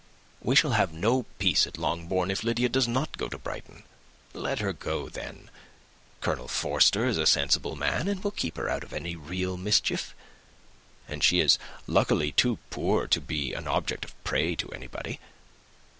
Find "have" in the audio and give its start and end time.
0.71-0.91